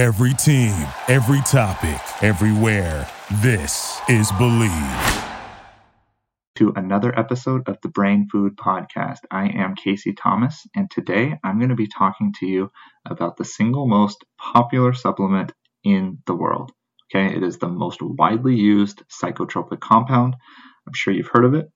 Every 0.00 0.32
team, 0.32 0.72
every 1.08 1.42
topic, 1.42 2.00
everywhere. 2.22 3.06
This 3.42 4.00
is 4.08 4.32
Bleav. 4.32 5.28
To 6.54 6.72
another 6.74 7.12
episode 7.18 7.68
of 7.68 7.76
the 7.82 7.90
Brain 7.90 8.26
Food 8.32 8.56
Podcast. 8.56 9.18
I 9.30 9.48
am 9.48 9.74
Casey 9.74 10.14
Thomas, 10.14 10.66
and 10.74 10.90
today 10.90 11.38
I'm 11.44 11.58
going 11.58 11.68
to 11.68 11.74
be 11.74 11.86
talking 11.86 12.32
to 12.40 12.46
you 12.46 12.70
about 13.04 13.36
the 13.36 13.44
single 13.44 13.86
most 13.86 14.24
popular 14.38 14.94
supplement 14.94 15.52
in 15.84 16.20
the 16.24 16.34
world. 16.34 16.72
Okay, 17.14 17.36
it 17.36 17.42
is 17.42 17.58
the 17.58 17.68
most 17.68 18.00
widely 18.00 18.56
used 18.56 19.02
psychotropic 19.10 19.80
compound. 19.80 20.34
I'm 20.86 20.94
sure 20.94 21.12
you've 21.12 21.28
heard 21.30 21.44
of 21.44 21.52
it. 21.52 21.66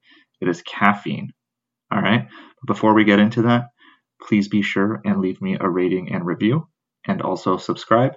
It 0.41 0.49
is 0.49 0.63
caffeine. 0.63 1.35
All 1.93 2.01
right, 2.01 2.27
but 2.27 2.67
before 2.67 2.95
we 2.95 3.05
get 3.05 3.21
into 3.21 3.43
that, 3.43 3.67
please 4.19 4.49
be 4.49 4.63
sure 4.63 5.03
and 5.05 5.21
leave 5.21 5.43
me 5.43 5.59
a 5.61 5.69
rating 5.69 6.11
and 6.11 6.25
review 6.25 6.67
and 7.07 7.23
also 7.23 7.57
subscribe. 7.57 8.17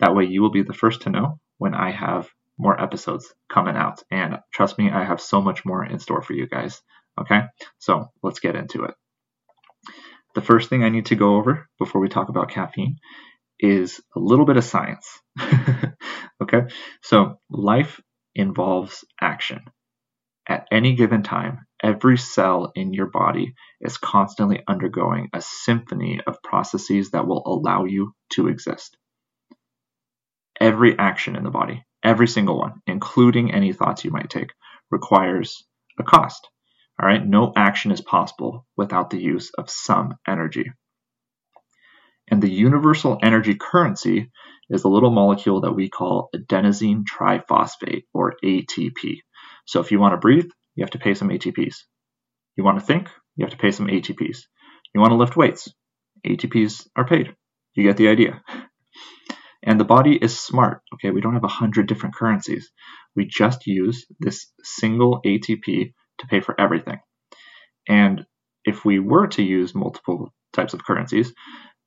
That 0.00 0.14
way, 0.14 0.24
you 0.24 0.42
will 0.42 0.50
be 0.50 0.62
the 0.62 0.74
first 0.74 1.02
to 1.02 1.10
know 1.10 1.40
when 1.58 1.74
I 1.74 1.90
have 1.90 2.28
more 2.58 2.80
episodes 2.80 3.32
coming 3.48 3.76
out. 3.76 4.02
And 4.10 4.38
trust 4.52 4.78
me, 4.78 4.90
I 4.90 5.04
have 5.04 5.20
so 5.20 5.40
much 5.40 5.64
more 5.64 5.84
in 5.84 5.98
store 5.98 6.22
for 6.22 6.32
you 6.32 6.46
guys. 6.46 6.80
Okay, 7.18 7.42
so 7.78 8.10
let's 8.22 8.40
get 8.40 8.56
into 8.56 8.84
it. 8.84 8.94
The 10.34 10.42
first 10.42 10.68
thing 10.68 10.84
I 10.84 10.90
need 10.90 11.06
to 11.06 11.16
go 11.16 11.36
over 11.36 11.66
before 11.78 12.00
we 12.00 12.08
talk 12.08 12.28
about 12.28 12.50
caffeine 12.50 12.98
is 13.58 14.00
a 14.14 14.18
little 14.18 14.44
bit 14.44 14.58
of 14.58 14.64
science. 14.64 15.08
okay, 16.42 16.62
so 17.02 17.38
life 17.48 18.00
involves 18.34 19.04
action. 19.20 19.62
At 20.46 20.66
any 20.70 20.94
given 20.94 21.22
time, 21.22 21.65
every 21.82 22.18
cell 22.18 22.72
in 22.74 22.92
your 22.92 23.06
body 23.06 23.54
is 23.80 23.98
constantly 23.98 24.62
undergoing 24.66 25.28
a 25.32 25.40
symphony 25.40 26.20
of 26.26 26.42
processes 26.42 27.10
that 27.10 27.26
will 27.26 27.42
allow 27.46 27.84
you 27.84 28.14
to 28.32 28.48
exist. 28.48 28.96
Every 30.60 30.98
action 30.98 31.36
in 31.36 31.44
the 31.44 31.50
body, 31.50 31.84
every 32.02 32.28
single 32.28 32.58
one, 32.58 32.80
including 32.86 33.52
any 33.52 33.72
thoughts 33.72 34.04
you 34.04 34.10
might 34.10 34.30
take, 34.30 34.52
requires 34.90 35.64
a 35.98 36.02
cost. 36.02 36.48
All 37.00 37.06
right, 37.06 37.24
no 37.24 37.52
action 37.54 37.92
is 37.92 38.00
possible 38.00 38.66
without 38.76 39.10
the 39.10 39.20
use 39.20 39.50
of 39.58 39.68
some 39.68 40.14
energy. 40.26 40.72
And 42.28 42.42
the 42.42 42.50
universal 42.50 43.18
energy 43.22 43.54
currency 43.54 44.30
is 44.70 44.84
a 44.84 44.88
little 44.88 45.10
molecule 45.10 45.60
that 45.60 45.74
we 45.74 45.88
call 45.88 46.30
adenosine 46.34 47.04
triphosphate 47.04 48.04
or 48.12 48.34
ATP. 48.42 49.18
So 49.66 49.80
if 49.80 49.92
you 49.92 50.00
want 50.00 50.14
to 50.14 50.18
breathe, 50.18 50.50
you 50.76 50.84
have 50.84 50.90
to 50.90 50.98
pay 50.98 51.14
some 51.14 51.30
ATPs. 51.30 51.76
You 52.56 52.64
want 52.64 52.78
to 52.78 52.84
think, 52.84 53.08
you 53.34 53.44
have 53.44 53.52
to 53.52 53.58
pay 53.58 53.72
some 53.72 53.88
ATPs. 53.88 54.38
You 54.94 55.00
want 55.00 55.10
to 55.10 55.16
lift 55.16 55.36
weights, 55.36 55.72
ATPs 56.24 56.86
are 56.94 57.06
paid. 57.06 57.34
You 57.74 57.82
get 57.82 57.96
the 57.96 58.08
idea. 58.08 58.42
And 59.62 59.80
the 59.80 59.84
body 59.84 60.16
is 60.16 60.38
smart. 60.38 60.82
Okay, 60.94 61.10
we 61.10 61.20
don't 61.20 61.34
have 61.34 61.44
a 61.44 61.48
hundred 61.48 61.88
different 61.88 62.14
currencies. 62.14 62.70
We 63.16 63.26
just 63.26 63.66
use 63.66 64.06
this 64.20 64.46
single 64.62 65.20
ATP 65.26 65.92
to 66.18 66.26
pay 66.28 66.40
for 66.40 66.58
everything. 66.58 67.00
And 67.88 68.24
if 68.64 68.84
we 68.84 68.98
were 68.98 69.26
to 69.28 69.42
use 69.42 69.74
multiple 69.74 70.32
types 70.52 70.72
of 70.72 70.84
currencies, 70.84 71.32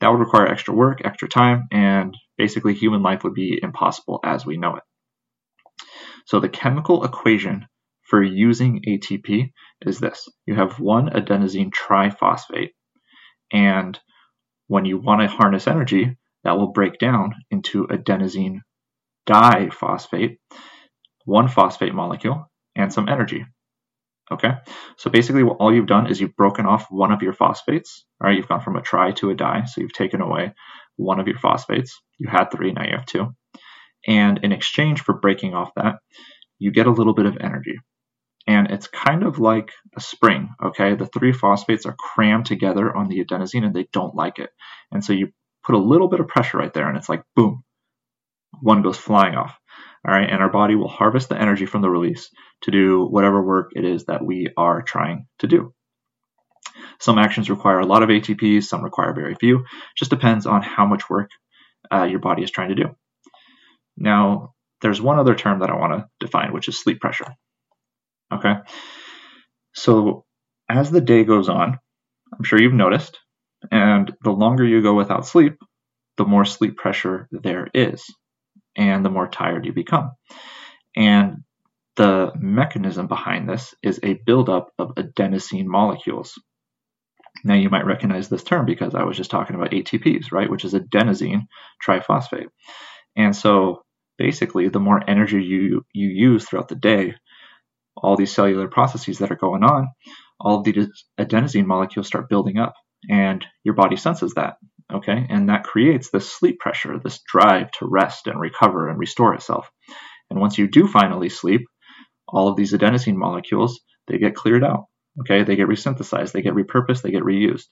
that 0.02 0.10
would 0.10 0.20
require 0.20 0.48
extra 0.48 0.74
work, 0.74 1.02
extra 1.04 1.28
time, 1.28 1.68
and 1.72 2.16
basically 2.38 2.74
human 2.74 3.02
life 3.02 3.24
would 3.24 3.34
be 3.34 3.60
impossible 3.62 4.20
as 4.24 4.46
we 4.46 4.58
know 4.58 4.76
it. 4.76 4.84
So 6.26 6.40
the 6.40 6.50
chemical 6.50 7.04
equation 7.04 7.68
for 8.10 8.24
using 8.24 8.82
ATP 8.88 9.52
is 9.86 10.00
this. 10.00 10.28
You 10.46 10.56
have 10.56 10.80
one 10.80 11.10
adenosine 11.10 11.72
triphosphate, 11.72 12.72
and 13.52 14.00
when 14.68 14.86
you 14.86 14.98
want 14.98 15.22
to 15.22 15.28
harness 15.28 15.68
energy, 15.68 16.18
that 16.44 16.58
will 16.58 16.72
break 16.72 16.98
down 17.00 17.36
into 17.52 17.88
adenosine 17.88 18.60
diphosphate, 19.28 20.38
one 21.26 21.48
phosphate 21.48 21.94
molecule, 21.94 22.50
and 22.76 22.92
some 22.92 23.10
energy. 23.10 23.46
Okay, 24.32 24.52
so 24.98 25.10
basically, 25.10 25.44
all 25.44 25.74
you've 25.74 25.88
done 25.88 26.08
is 26.08 26.22
you've 26.22 26.36
broken 26.36 26.68
off 26.68 26.86
one 26.92 27.12
of 27.12 27.24
your 27.24 27.34
phosphates. 27.34 28.06
All 28.22 28.28
right, 28.28 28.38
you've 28.38 28.48
gone 28.48 28.62
from 28.62 28.76
a 28.76 28.82
tri 28.82 29.12
to 29.14 29.32
a 29.32 29.36
di, 29.36 29.66
so 29.66 29.82
you've 29.82 29.94
taken 29.94 30.22
away 30.22 30.54
one 30.98 31.20
of 31.20 31.28
your 31.28 31.40
phosphates. 31.40 32.00
You 32.20 32.30
had 32.30 32.52
three, 32.52 32.72
now 32.72 32.84
you 32.84 32.96
have 32.96 33.08
two. 33.08 33.36
And 34.08 34.40
in 34.44 34.52
exchange 34.52 35.02
for 35.02 35.14
breaking 35.14 35.56
off 35.56 35.72
that, 35.76 35.96
you 36.60 36.72
get 36.72 36.88
a 36.88 36.92
little 36.92 37.14
bit 37.14 37.26
of 37.26 37.38
energy. 37.42 37.80
And 38.50 38.72
it's 38.72 38.88
kind 38.88 39.22
of 39.22 39.38
like 39.38 39.72
a 39.96 40.02
spring, 40.02 40.50
okay? 40.60 40.96
The 40.96 41.06
three 41.06 41.34
phosphates 41.34 41.86
are 41.86 41.96
crammed 42.00 42.48
together 42.48 42.96
on 42.98 43.08
the 43.08 43.24
adenosine 43.24 43.64
and 43.64 43.76
they 43.76 43.88
don't 43.94 44.16
like 44.16 44.40
it. 44.40 44.50
And 44.92 45.06
so 45.06 45.14
you 45.14 45.28
put 45.64 45.76
a 45.76 45.78
little 45.78 46.08
bit 46.08 46.20
of 46.20 46.28
pressure 46.28 46.58
right 46.58 46.74
there, 46.74 46.90
and 46.90 46.98
it's 46.98 47.10
like 47.10 47.22
boom, 47.36 47.64
one 48.60 48.82
goes 48.82 48.98
flying 48.98 49.36
off. 49.36 49.56
All 50.04 50.12
right, 50.12 50.28
and 50.28 50.42
our 50.42 50.50
body 50.50 50.74
will 50.74 50.88
harvest 50.88 51.30
the 51.30 51.40
energy 51.40 51.68
from 51.68 51.84
the 51.84 51.92
release 51.92 52.32
to 52.64 52.72
do 52.72 53.06
whatever 53.06 53.40
work 53.46 53.70
it 53.76 53.86
is 53.86 54.06
that 54.06 54.26
we 54.26 54.48
are 54.58 54.82
trying 54.82 55.28
to 55.40 55.48
do. 55.48 55.72
Some 57.00 57.20
actions 57.20 57.52
require 57.52 57.80
a 57.80 57.86
lot 57.86 58.02
of 58.02 58.10
ATPs, 58.10 58.64
some 58.64 58.84
require 58.84 59.14
very 59.14 59.36
few. 59.36 59.66
Just 59.96 60.10
depends 60.10 60.48
on 60.48 60.64
how 60.64 60.88
much 60.88 61.08
work 61.08 61.30
uh, 61.94 62.06
your 62.06 62.20
body 62.20 62.42
is 62.42 62.50
trying 62.50 62.70
to 62.70 62.76
do. 62.76 62.96
Now, 63.96 64.56
there's 64.82 65.00
one 65.00 65.20
other 65.20 65.36
term 65.36 65.60
that 65.60 65.70
I 65.70 65.76
want 65.76 65.94
to 65.94 66.08
define, 66.26 66.52
which 66.52 66.68
is 66.68 66.80
sleep 66.80 67.00
pressure. 67.00 67.36
Okay, 68.32 68.56
so 69.74 70.26
as 70.70 70.92
the 70.92 71.02
day 71.02 71.24
goes 71.24 71.50
on, 71.50 71.80
I'm 72.34 72.44
sure 72.44 72.62
you've 72.62 72.74
noticed 72.74 73.20
and 73.72 74.14
the 74.24 74.32
longer 74.32 74.66
you 74.66 74.82
go 74.82 74.94
without 74.94 75.28
sleep, 75.28 75.58
the 76.18 76.26
more 76.26 76.46
sleep 76.46 76.78
pressure 76.78 77.28
there 77.32 77.68
is, 77.74 78.04
and 78.76 79.04
the 79.04 79.10
more 79.10 79.28
tired 79.28 79.66
you 79.66 79.74
become. 79.74 80.12
And 80.96 81.44
the 81.96 82.32
mechanism 82.40 83.08
behind 83.08 83.50
this 83.50 83.74
is 83.84 84.00
a 84.04 84.20
buildup 84.26 84.70
of 84.78 84.96
adenosine 84.96 85.66
molecules. 85.66 86.34
Now, 87.44 87.56
you 87.56 87.70
might 87.70 87.86
recognize 87.86 88.28
this 88.28 88.44
term 88.44 88.66
because 88.66 88.96
I 88.96 89.04
was 89.04 89.18
just 89.18 89.32
talking 89.32 89.56
about 89.56 89.72
ATPs, 89.72 90.32
right, 90.32 90.50
which 90.50 90.66
is 90.66 90.74
adenosine 90.74 91.44
triphosphate. 91.86 92.48
And 93.16 93.36
so, 93.36 93.84
basically, 94.18 94.70
the 94.70 94.80
more 94.80 95.02
energy 95.10 95.44
you, 95.44 95.86
you 95.94 96.08
use 96.08 96.46
throughout 96.46 96.68
the 96.68 96.76
day, 96.76 97.16
all 98.02 98.16
these 98.16 98.34
cellular 98.34 98.68
processes 98.68 99.20
that 99.20 99.32
are 99.32 99.36
going 99.36 99.64
on, 99.64 99.88
all 100.40 100.60
of 100.60 100.64
these 100.64 100.88
adenosine 101.20 101.66
molecules 101.66 102.08
start 102.08 102.30
building 102.30 102.58
up 102.58 102.74
and 103.10 103.46
your 103.64 103.76
body 103.76 103.96
senses 103.96 104.34
that 104.34 104.56
okay? 104.92 105.26
And 105.30 105.50
that 105.50 105.64
creates 105.64 106.10
this 106.10 106.32
sleep 106.32 106.60
pressure 106.60 107.00
this 107.00 107.22
drive 107.32 107.72
to 107.74 107.88
rest 107.88 108.28
and 108.28 108.40
recover 108.40 108.90
and 108.90 109.00
restore 109.00 109.34
itself. 109.34 109.70
And 110.30 110.40
once 110.40 110.58
you 110.58 110.68
do 110.68 110.88
finally 110.88 111.30
sleep 111.30 111.62
all 112.28 112.48
of 112.48 112.56
these 112.56 112.74
adenosine 112.74 113.16
molecules 113.16 113.80
they 114.08 114.18
get 114.18 114.36
cleared 114.36 114.64
out 114.64 114.86
okay? 115.22 115.44
They 115.44 115.56
get 115.56 115.68
resynthesized 115.68 116.32
they 116.32 116.42
get 116.42 116.54
repurposed 116.54 117.02
they 117.02 117.12
get 117.12 117.24
reused. 117.24 117.66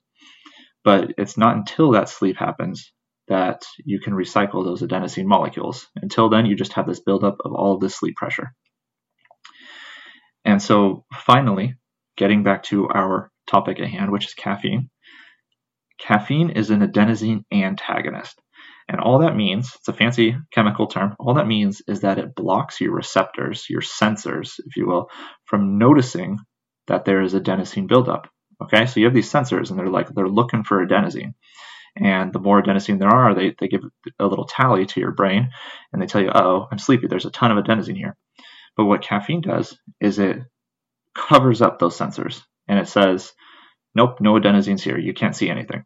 But 0.84 1.14
it's 1.18 1.38
not 1.38 1.56
until 1.56 1.92
that 1.92 2.10
sleep 2.10 2.38
happens 2.38 2.92
that 3.28 3.66
you 3.84 4.00
can 4.00 4.14
recycle 4.14 4.64
those 4.64 4.82
adenosine 4.82 5.26
molecules. 5.26 5.86
Until 5.98 6.30
then 6.30 6.46
you 6.46 6.56
just 6.56 6.74
have 6.74 6.88
this 6.88 7.02
buildup 7.02 7.38
of 7.44 7.54
all 7.54 7.76
of 7.76 7.82
this 7.82 7.96
sleep 7.96 8.16
pressure 8.16 8.54
and 10.46 10.62
so 10.62 11.06
finally 11.14 11.76
getting 12.18 12.44
back 12.44 12.64
to 12.64 12.88
our 12.90 13.32
topic 13.48 13.80
at 13.80 13.90
hand 13.90 14.12
which 14.12 14.26
is 14.28 14.34
caffeine 14.34 14.90
Caffeine 16.00 16.52
is 16.52 16.70
an 16.72 16.82
adenosine 16.82 17.46
antagonist. 17.54 18.42
And 18.90 19.02
all 19.02 19.20
that 19.20 19.36
means, 19.36 19.74
it's 19.76 19.88
a 19.88 19.94
fancy 19.94 20.38
chemical 20.54 20.88
term, 20.88 21.16
all 21.20 21.36
that 21.36 21.48
means 21.48 21.82
is 21.88 22.02
that 22.02 22.20
it 22.20 22.36
blocks 22.36 22.80
your 22.82 22.94
receptors, 22.94 23.70
your 23.70 23.82
sensors, 23.82 24.60
if 24.66 24.78
you 24.78 24.88
will, 24.88 25.10
from 25.46 25.80
noticing 25.80 26.40
that 26.88 27.06
there 27.06 27.22
is 27.22 27.34
adenosine 27.34 27.88
buildup. 27.88 28.30
Okay, 28.64 28.86
so 28.86 29.00
you 29.00 29.08
have 29.08 29.16
these 29.16 29.32
sensors 29.32 29.72
and 29.72 29.80
they're 29.80 29.90
like, 29.90 30.10
they're 30.10 30.30
looking 30.30 30.64
for 30.64 30.86
adenosine. 30.86 31.34
And 31.98 32.32
the 32.32 32.40
more 32.40 32.62
adenosine 32.62 33.00
there 33.00 33.10
are, 33.10 33.36
they, 33.36 33.56
they 33.60 33.68
give 33.68 33.84
a 34.20 34.28
little 34.28 34.46
tally 34.46 34.86
to 34.86 35.00
your 35.00 35.12
brain 35.12 35.50
and 35.92 36.02
they 36.02 36.06
tell 36.08 36.22
you, 36.22 36.32
oh, 36.34 36.68
I'm 36.72 36.80
sleepy, 36.80 37.08
there's 37.08 37.26
a 37.26 37.32
ton 37.32 37.58
of 37.58 37.64
adenosine 37.64 37.98
here. 37.98 38.16
But 38.78 38.86
what 38.86 39.02
caffeine 39.02 39.42
does 39.42 39.78
is 40.00 40.20
it 40.20 40.38
covers 41.16 41.62
up 41.62 41.80
those 41.80 41.98
sensors 41.98 42.42
and 42.68 42.80
it 42.80 42.88
says, 42.88 43.34
nope, 43.96 44.22
no 44.22 44.34
adenosines 44.36 44.82
here. 44.82 44.98
You 44.98 45.14
can't 45.14 45.36
see 45.36 45.50
anything. 45.50 45.84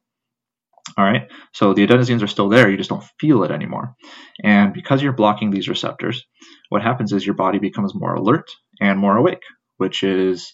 All 0.98 1.06
right, 1.06 1.30
so 1.54 1.74
the 1.74 1.86
adenosines 1.88 2.24
are 2.24 2.28
still 2.28 2.50
there, 2.50 2.70
you 2.70 2.76
just 2.76 2.90
don't 2.90 3.04
feel 3.20 3.44
it 3.44 3.52
anymore. 3.52 3.96
And 4.44 4.74
because 4.74 5.02
you're 5.02 5.14
blocking 5.14 5.52
these 5.52 5.70
receptors, 5.70 6.26
what 6.70 6.82
happens 6.82 7.14
is 7.14 7.26
your 7.26 7.36
body 7.36 7.60
becomes 7.60 7.96
more 7.96 8.16
alert 8.16 8.50
and 8.82 9.00
more 9.00 9.16
awake, 9.16 9.44
which 9.78 10.04
is, 10.04 10.54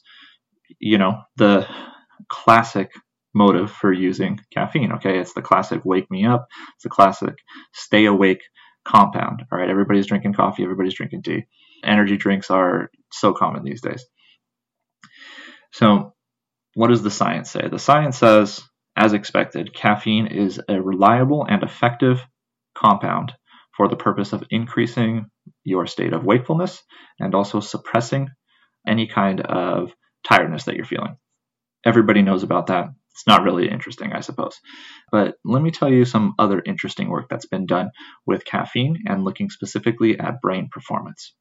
you 0.80 0.98
know, 0.98 1.22
the 1.38 1.66
classic 2.30 2.92
motive 3.34 3.72
for 3.72 3.92
using 3.92 4.40
caffeine. 4.54 4.92
Okay, 4.94 5.18
it's 5.18 5.34
the 5.34 5.42
classic 5.42 5.82
wake 5.86 6.12
me 6.12 6.26
up, 6.26 6.48
it's 6.76 6.84
the 6.84 6.90
classic 6.90 7.36
stay 7.74 8.06
awake 8.06 8.42
compound. 8.86 9.44
All 9.52 9.58
right, 9.58 9.70
everybody's 9.70 10.08
drinking 10.08 10.34
coffee, 10.34 10.64
everybody's 10.64 10.96
drinking 10.96 11.24
tea. 11.24 11.46
Energy 11.84 12.18
drinks 12.18 12.50
are 12.52 12.90
so 13.12 13.34
common 13.34 13.64
these 13.64 13.82
days. 13.82 14.06
So, 15.72 16.14
what 16.74 16.88
does 16.88 17.04
the 17.04 17.12
science 17.12 17.52
say? 17.52 17.68
The 17.70 17.80
science 17.80 18.18
says, 18.18 18.62
as 18.96 19.14
expected, 19.14 19.74
caffeine 19.74 20.28
is 20.28 20.60
a 20.68 20.82
reliable 20.82 21.46
and 21.48 21.64
effective 21.64 22.20
compound 22.76 23.34
for 23.76 23.88
the 23.88 23.96
purpose 23.96 24.34
of 24.34 24.44
increasing 24.50 25.28
your 25.64 25.86
state 25.86 26.14
of 26.14 26.26
wakefulness 26.26 26.82
and 27.20 27.36
also 27.36 27.60
suppressing 27.60 28.30
any 28.88 29.08
kind 29.08 29.42
of 29.42 29.92
tiredness 30.28 30.64
that 30.64 30.76
you're 30.76 30.86
feeling. 30.86 31.18
Everybody 31.86 32.22
knows 32.22 32.44
about 32.44 32.68
that. 32.68 32.88
It's 33.12 33.28
not 33.28 33.44
really 33.44 33.70
interesting, 33.70 34.14
I 34.14 34.22
suppose. 34.22 34.60
But 35.12 35.36
let 35.44 35.62
me 35.62 35.72
tell 35.72 35.92
you 35.92 36.06
some 36.06 36.34
other 36.38 36.62
interesting 36.66 37.10
work 37.10 37.28
that's 37.30 37.48
been 37.48 37.66
done 37.66 37.90
with 38.26 38.46
caffeine 38.46 39.04
and 39.08 39.24
looking 39.24 39.50
specifically 39.50 40.20
at 40.20 40.42
brain 40.42 40.70
performance. 40.72 41.34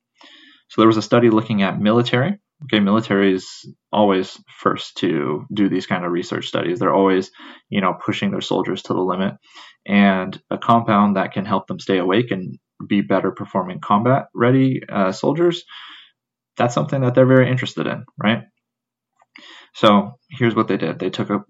So 0.69 0.81
there 0.81 0.89
was 0.89 0.97
a 0.97 1.03
study 1.03 1.31
looking 1.31 1.63
at 1.63 1.81
military. 1.81 2.39
Okay, 2.65 2.81
military 2.81 3.35
is 3.35 3.69
always 3.93 4.39
first 4.59 4.97
to 4.99 5.45
do 5.53 5.69
these 5.69 5.87
kind 5.87 6.05
of 6.05 6.13
research 6.13 6.47
studies. 6.47 6.79
They're 6.79 6.95
always, 6.95 7.31
you 7.69 7.81
know, 7.81 7.95
pushing 8.05 8.31
their 8.31 8.41
soldiers 8.41 8.83
to 8.85 8.95
the 8.95 9.01
limit. 9.01 9.35
And 9.87 10.41
a 10.51 10.59
compound 10.59 11.17
that 11.17 11.33
can 11.33 11.45
help 11.45 11.67
them 11.67 11.79
stay 11.79 11.99
awake 11.99 12.31
and 12.31 12.59
be 12.87 13.03
better 13.03 13.31
performing 13.31 13.81
combat 13.81 14.27
ready 14.35 14.83
uh, 14.89 15.13
soldiers, 15.13 15.65
that's 16.57 16.75
something 16.75 17.03
that 17.03 17.15
they're 17.15 17.27
very 17.27 17.51
interested 17.51 17.87
in, 17.87 18.05
right? 18.19 18.45
So 19.75 20.19
here's 20.31 20.55
what 20.55 20.69
they 20.69 20.77
did: 20.77 20.99
they 20.99 21.11
took 21.11 21.31
a 21.31 21.45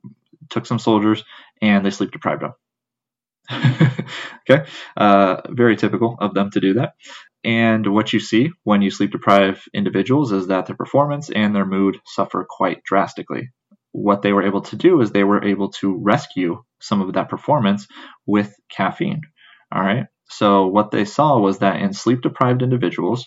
took 0.51 0.67
some 0.67 0.79
soldiers 0.79 1.25
and 1.63 1.85
they 1.85 1.91
sleep 1.91 2.11
deprived 2.11 2.43
them. 2.43 2.53
okay, 4.51 4.69
uh, 4.97 5.43
very 5.51 5.77
typical 5.77 6.17
of 6.21 6.35
them 6.35 6.51
to 6.51 6.61
do 6.61 6.75
that. 6.75 6.95
And 7.47 7.87
what 7.95 8.13
you 8.13 8.19
see 8.19 8.51
when 8.65 8.83
you 8.83 8.91
sleep 8.91 9.13
deprive 9.13 9.63
individuals 9.73 10.33
is 10.33 10.49
that 10.49 10.67
their 10.67 10.75
performance 10.75 11.31
and 11.31 11.55
their 11.55 11.65
mood 11.65 12.01
suffer 12.05 12.45
quite 12.49 12.83
drastically. 12.83 13.51
What 13.93 14.23
they 14.23 14.33
were 14.33 14.43
able 14.43 14.63
to 14.63 14.77
do 14.77 15.01
is 15.01 15.13
they 15.13 15.23
were 15.23 15.45
able 15.45 15.71
to 15.81 15.97
rescue 15.97 16.61
some 16.81 17.01
of 17.01 17.13
that 17.13 17.29
performance 17.29 17.87
with 18.27 18.53
caffeine. 18.69 19.21
All 19.73 19.81
right. 19.81 20.07
So 20.29 20.67
what 20.67 20.91
they 20.91 21.05
saw 21.05 21.39
was 21.39 21.61
that 21.61 21.81
in 21.81 21.93
sleep 21.93 22.23
deprived 22.23 22.63
individuals, 22.63 23.25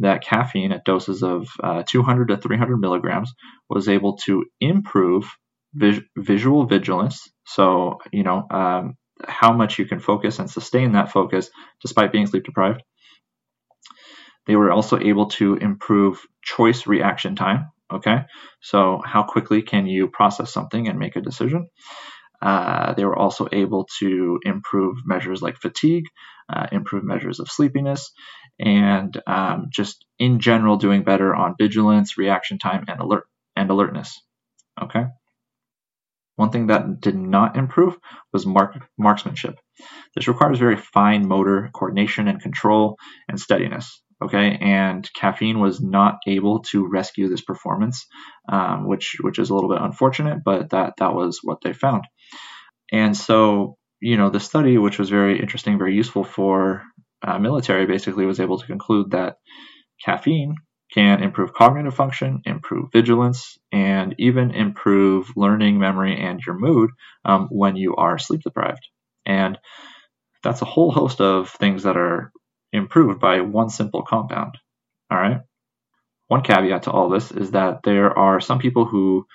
that 0.00 0.24
caffeine 0.24 0.72
at 0.72 0.84
doses 0.84 1.22
of 1.22 1.46
uh, 1.62 1.84
200 1.88 2.28
to 2.30 2.36
300 2.38 2.78
milligrams 2.78 3.32
was 3.70 3.88
able 3.88 4.16
to 4.24 4.44
improve 4.60 5.30
vis- 5.72 6.02
visual 6.16 6.66
vigilance. 6.66 7.30
So, 7.46 7.98
you 8.12 8.24
know, 8.24 8.44
um, 8.50 8.96
how 9.24 9.52
much 9.52 9.78
you 9.78 9.86
can 9.86 10.00
focus 10.00 10.40
and 10.40 10.50
sustain 10.50 10.92
that 10.92 11.12
focus 11.12 11.48
despite 11.80 12.10
being 12.10 12.26
sleep 12.26 12.42
deprived. 12.42 12.82
They 14.46 14.56
were 14.56 14.72
also 14.72 14.98
able 14.98 15.26
to 15.30 15.56
improve 15.56 16.26
choice 16.42 16.86
reaction 16.86 17.36
time. 17.36 17.70
Okay, 17.92 18.22
so 18.62 19.02
how 19.04 19.22
quickly 19.22 19.62
can 19.62 19.86
you 19.86 20.08
process 20.08 20.52
something 20.52 20.88
and 20.88 20.98
make 20.98 21.16
a 21.16 21.20
decision? 21.20 21.68
Uh, 22.40 22.94
they 22.94 23.04
were 23.04 23.16
also 23.16 23.46
able 23.52 23.86
to 24.00 24.40
improve 24.44 24.96
measures 25.04 25.42
like 25.42 25.56
fatigue, 25.58 26.04
uh, 26.52 26.66
improve 26.72 27.04
measures 27.04 27.38
of 27.38 27.48
sleepiness, 27.48 28.10
and 28.58 29.20
um, 29.28 29.66
just 29.70 30.04
in 30.18 30.40
general 30.40 30.76
doing 30.76 31.04
better 31.04 31.34
on 31.34 31.54
vigilance, 31.60 32.18
reaction 32.18 32.58
time, 32.58 32.84
and 32.88 33.00
alert 33.00 33.24
and 33.54 33.70
alertness. 33.70 34.20
Okay. 34.82 35.04
One 36.36 36.50
thing 36.50 36.66
that 36.68 37.00
did 37.00 37.14
not 37.14 37.56
improve 37.56 37.96
was 38.32 38.44
mark, 38.44 38.76
marksmanship. 38.98 39.60
This 40.16 40.26
requires 40.26 40.58
very 40.58 40.76
fine 40.76 41.28
motor 41.28 41.70
coordination 41.72 42.26
and 42.26 42.40
control 42.40 42.96
and 43.28 43.38
steadiness. 43.38 44.01
Okay, 44.22 44.58
and 44.60 45.08
caffeine 45.14 45.60
was 45.60 45.80
not 45.80 46.18
able 46.26 46.60
to 46.70 46.88
rescue 46.88 47.28
this 47.28 47.42
performance, 47.42 48.06
um, 48.48 48.86
which 48.86 49.16
which 49.20 49.38
is 49.38 49.50
a 49.50 49.54
little 49.54 49.70
bit 49.70 49.82
unfortunate, 49.82 50.38
but 50.44 50.70
that 50.70 50.94
that 50.98 51.14
was 51.14 51.40
what 51.42 51.58
they 51.62 51.72
found. 51.72 52.04
And 52.92 53.16
so, 53.16 53.76
you 54.00 54.16
know, 54.16 54.30
the 54.30 54.40
study, 54.40 54.78
which 54.78 54.98
was 54.98 55.08
very 55.10 55.40
interesting, 55.40 55.78
very 55.78 55.94
useful 55.94 56.24
for 56.24 56.82
uh, 57.26 57.38
military, 57.38 57.86
basically 57.86 58.26
was 58.26 58.40
able 58.40 58.58
to 58.58 58.66
conclude 58.66 59.12
that 59.12 59.36
caffeine 60.04 60.56
can 60.92 61.22
improve 61.22 61.54
cognitive 61.54 61.94
function, 61.94 62.42
improve 62.44 62.90
vigilance, 62.92 63.56
and 63.72 64.14
even 64.18 64.50
improve 64.50 65.32
learning, 65.36 65.78
memory, 65.78 66.20
and 66.20 66.40
your 66.46 66.58
mood 66.58 66.90
um, 67.24 67.48
when 67.50 67.76
you 67.76 67.96
are 67.96 68.18
sleep 68.18 68.42
deprived. 68.42 68.86
And 69.24 69.58
that's 70.42 70.60
a 70.62 70.66
whole 70.66 70.92
host 70.92 71.20
of 71.20 71.50
things 71.50 71.84
that 71.84 71.96
are 71.96 72.32
improved 72.72 73.20
by 73.20 73.40
one 73.40 73.70
simple 73.70 74.02
compound. 74.02 74.56
All 75.10 75.18
right. 75.18 75.40
One 76.28 76.42
caveat 76.42 76.84
to 76.84 76.90
all 76.90 77.10
this 77.10 77.30
is 77.30 77.50
that 77.50 77.80
there 77.84 78.16
are 78.16 78.40
some 78.40 78.58
people 78.58 78.86
who 78.86 79.26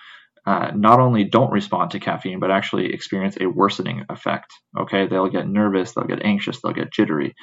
uh, 0.45 0.72
not 0.74 1.00
only 1.00 1.25
don't 1.25 1.51
respond 1.51 1.92
to 1.92 2.00
caffeine, 2.00 2.39
but 2.39 2.51
actually 2.51 2.94
experience 2.94 3.38
a 3.39 3.48
worsening 3.48 4.06
effect. 4.10 4.51
Okay, 4.80 5.06
they'll 5.06 5.30
get 5.30 5.48
nervous, 5.48 5.94
they'll 5.94 6.06
get 6.06 6.24
anxious, 6.24 6.62
they'll 6.62 6.72
get 6.74 6.92
jittery. 6.92 7.36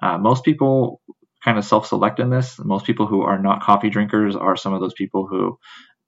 Uh, 0.00 0.18
most 0.18 0.44
people 0.44 1.00
kind 1.42 1.58
of 1.58 1.64
self 1.64 1.86
select 1.86 2.20
in 2.20 2.30
this. 2.30 2.58
Most 2.58 2.84
people 2.84 3.06
who 3.06 3.22
are 3.22 3.38
not 3.38 3.62
coffee 3.62 3.90
drinkers 3.90 4.36
are 4.36 4.56
some 4.56 4.74
of 4.74 4.80
those 4.80 4.92
people 4.92 5.26
who 5.26 5.58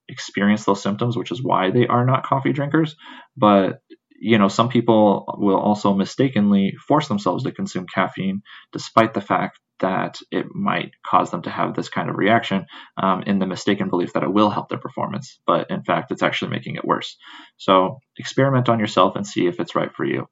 experience 0.09 0.65
those 0.65 0.83
symptoms, 0.83 1.17
which 1.17 1.33
is 1.33 1.43
why 1.43 1.71
they 1.71 1.87
are 1.87 2.05
not 2.05 2.25
coffee 2.25 2.53
drinkers. 2.53 2.97
But 3.37 3.81
you 4.23 4.39
know, 4.39 4.47
some 4.47 4.69
people 4.69 5.35
will 5.37 5.59
also 5.59 5.95
mistakenly 5.95 6.77
force 6.87 7.09
themselves 7.09 7.43
to 7.43 7.51
consume 7.51 7.87
caffeine, 7.93 8.43
despite 8.73 9.15
the 9.15 9.21
fact 9.21 9.59
that 9.81 10.21
it 10.31 10.47
might 10.55 10.93
cause 11.05 11.33
them 11.33 11.43
to 11.43 11.51
have 11.51 11.75
this 11.75 11.89
kind 11.89 12.09
of 12.09 12.17
reaction 12.17 12.67
um, 12.97 13.25
in 13.25 13.41
the 13.41 13.49
mistaken 13.49 13.91
belief 13.91 14.13
that 14.13 14.23
it 14.23 14.33
will 14.33 14.49
help 14.49 14.69
their 14.69 14.79
performance. 14.79 15.41
But 15.45 15.73
in 15.73 15.83
fact, 15.83 16.13
it's 16.13 16.23
actually 16.23 16.53
making 16.53 16.77
it 16.77 16.85
worse. 16.85 17.17
So 17.57 17.99
experiment 18.17 18.69
on 18.69 18.79
yourself 18.79 19.17
and 19.17 19.27
see 19.27 19.49
if 19.49 19.59
it's 19.59 19.75
right 19.75 19.93
for 19.93 20.05
you. 20.05 20.29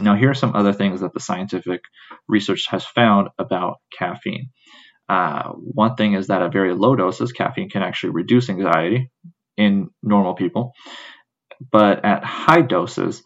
Now, 0.00 0.16
here 0.16 0.30
are 0.30 0.34
some 0.34 0.56
other 0.56 0.72
things 0.72 1.02
that 1.02 1.14
the 1.14 1.20
scientific 1.20 1.82
research 2.26 2.66
has 2.70 2.84
found 2.84 3.28
about 3.38 3.76
caffeine. 3.96 4.50
Uh, 5.08 5.50
one 5.50 5.94
thing 5.94 6.14
is 6.14 6.26
that 6.26 6.42
at 6.42 6.52
very 6.52 6.74
low 6.74 6.96
doses, 6.96 7.30
caffeine 7.30 7.70
can 7.70 7.82
actually 7.84 8.10
reduce 8.10 8.50
anxiety 8.50 9.12
in 9.56 9.90
normal 10.02 10.34
people. 10.34 10.72
But 11.70 12.04
at 12.04 12.24
high 12.24 12.62
doses, 12.62 13.22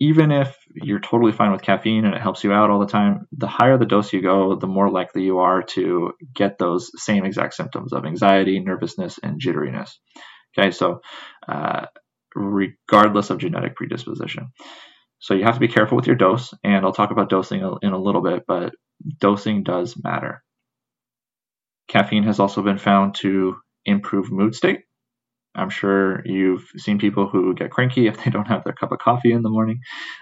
even 0.00 0.32
if 0.32 0.56
you're 0.72 1.00
totally 1.00 1.32
fine 1.32 1.52
with 1.52 1.62
caffeine 1.62 2.04
and 2.04 2.14
it 2.14 2.22
helps 2.22 2.42
you 2.42 2.52
out 2.52 2.70
all 2.70 2.80
the 2.80 2.86
time, 2.86 3.26
the 3.32 3.46
higher 3.46 3.76
the 3.76 3.86
dose 3.86 4.12
you 4.12 4.22
go, 4.22 4.56
the 4.56 4.66
more 4.66 4.90
likely 4.90 5.22
you 5.22 5.38
are 5.38 5.62
to 5.62 6.12
get 6.34 6.58
those 6.58 6.90
same 6.96 7.24
exact 7.24 7.54
symptoms 7.54 7.92
of 7.92 8.06
anxiety, 8.06 8.60
nervousness, 8.60 9.18
and 9.22 9.40
jitteriness. 9.40 9.90
Okay, 10.58 10.70
so 10.70 11.00
uh, 11.46 11.86
regardless 12.34 13.30
of 13.30 13.38
genetic 13.38 13.76
predisposition. 13.76 14.52
So 15.18 15.34
you 15.34 15.44
have 15.44 15.54
to 15.54 15.60
be 15.60 15.68
careful 15.68 15.96
with 15.96 16.06
your 16.06 16.16
dose, 16.16 16.54
and 16.64 16.84
I'll 16.84 16.94
talk 16.94 17.10
about 17.10 17.28
dosing 17.28 17.60
in 17.82 17.92
a 17.92 18.00
little 18.00 18.22
bit, 18.22 18.44
but 18.48 18.72
dosing 19.18 19.62
does 19.62 20.02
matter. 20.02 20.42
Caffeine 21.88 22.22
has 22.24 22.40
also 22.40 22.62
been 22.62 22.78
found 22.78 23.16
to 23.16 23.56
improve 23.84 24.32
mood 24.32 24.54
state. 24.54 24.80
I'm 25.54 25.70
sure 25.70 26.22
you've 26.24 26.68
seen 26.76 26.98
people 26.98 27.28
who 27.28 27.54
get 27.54 27.70
cranky 27.70 28.06
if 28.06 28.22
they 28.22 28.30
don't 28.30 28.46
have 28.46 28.62
their 28.64 28.72
cup 28.72 28.92
of 28.92 28.98
coffee 28.98 29.32
in 29.32 29.42
the 29.42 29.50
morning, 29.50 29.80